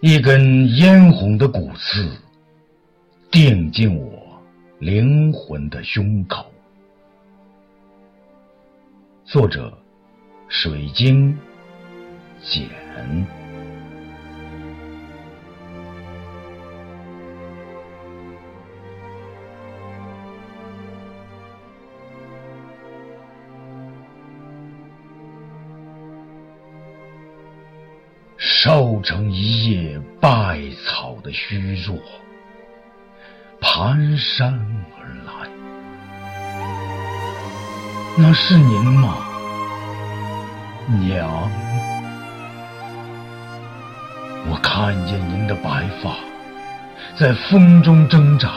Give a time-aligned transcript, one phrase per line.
[0.00, 2.10] 一根嫣红的骨刺，
[3.30, 4.38] 钉进我
[4.78, 6.52] 灵魂的胸口。
[9.24, 9.72] 作者：
[10.48, 11.36] 水晶
[12.42, 12.68] 简。
[28.58, 31.94] 瘦成一叶败草的虚弱，
[33.60, 34.50] 蹒跚
[34.98, 35.46] 而来。
[38.16, 39.18] 那是您吗，
[41.02, 41.50] 娘？
[44.48, 46.16] 我看见您的白发
[47.14, 48.50] 在风中挣扎，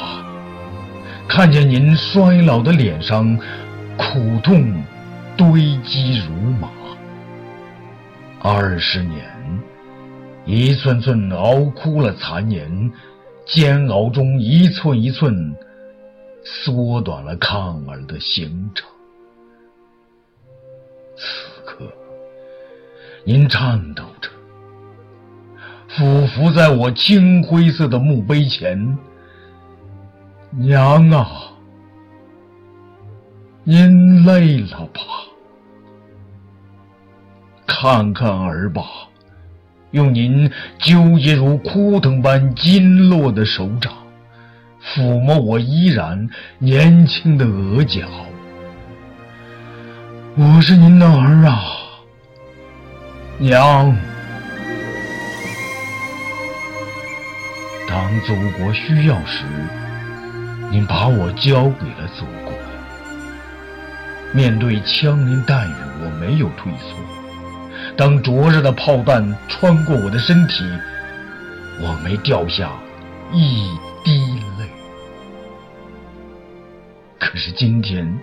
[1.28, 3.38] 看见您衰老的脸上
[3.98, 4.82] 苦痛
[5.36, 6.70] 堆积如麻。
[8.42, 9.28] 二十年。
[10.52, 12.92] 一寸寸熬枯了残年，
[13.46, 15.56] 煎熬中一寸一寸
[16.44, 18.90] 缩短了抗儿的行程。
[21.16, 21.94] 此刻，
[23.24, 24.30] 您颤抖着，
[25.88, 28.98] 俯伏在我青灰色的墓碑前。
[30.54, 31.30] 娘啊，
[33.64, 35.02] 您累了吧？
[37.68, 38.82] 看看儿吧。
[39.92, 43.92] 用您纠结如枯藤般筋络的手掌，
[44.84, 48.02] 抚摸我依然年轻的额角。
[50.36, 51.64] 我是您的儿啊，
[53.40, 53.98] 娘。
[57.88, 59.44] 当祖国需要时，
[60.70, 62.54] 您把我交给了祖国。
[64.32, 67.19] 面对枪林弹雨，我没有退缩。
[67.96, 70.64] 当灼热的炮弹穿过我的身体，
[71.82, 72.70] 我没掉下
[73.32, 73.70] 一
[74.04, 74.70] 滴泪。
[77.20, 78.18] 可是今天，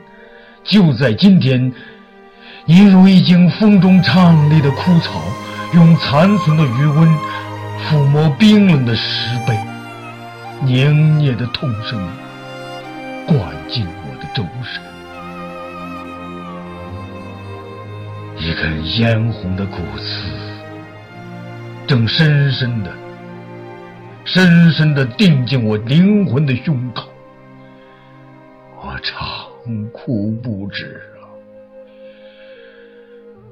[0.65, 1.73] 就在今天，
[2.65, 5.23] 您如一茎风中颤栗的枯草，
[5.75, 7.09] 用残存的余温
[7.85, 9.57] 抚摸冰冷的石碑，
[10.63, 12.09] 凝噎的痛声
[13.27, 13.39] 灌
[13.69, 14.96] 进我的周身。
[18.47, 20.31] 一根嫣红的骨刺，
[21.85, 22.93] 正深深的、
[24.25, 27.09] 深深的钉进我灵魂的胸口，
[28.77, 29.27] 我长
[29.93, 31.27] 哭不止啊！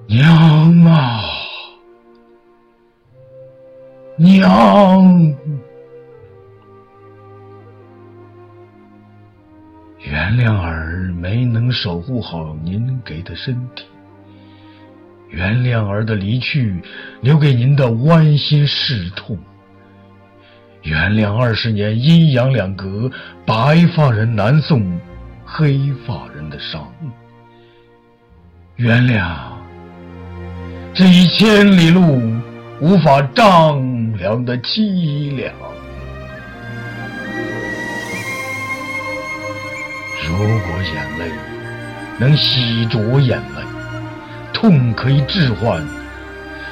[0.06, 1.25] 娘啊，
[4.16, 4.47] 娘！
[9.99, 13.87] 原谅儿没能守护好您给的身体。
[15.31, 16.81] 原谅儿的离去，
[17.21, 19.39] 留给您的剜心事痛。
[20.83, 23.11] 原谅二十年阴阳两隔，
[23.45, 25.01] 白发人难送
[25.45, 26.93] 黑发人的伤。
[28.77, 29.25] 原谅
[30.93, 32.21] 这一千里路
[32.81, 35.53] 无法丈量的凄凉。
[40.27, 41.33] 如果眼泪
[42.19, 43.74] 能洗浊眼泪。
[44.65, 45.87] 痛可以置换，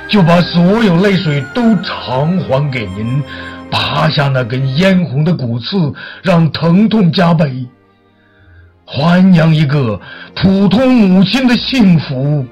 [0.09, 3.23] 就把所有泪水都偿还给您。
[3.71, 5.93] 拔下那根嫣红的骨刺，
[6.23, 7.67] 让疼痛加倍。
[8.87, 10.01] 还娘一个
[10.35, 12.47] 普通母亲的幸福，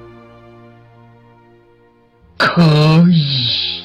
[2.37, 2.61] 可
[3.09, 3.80] 以。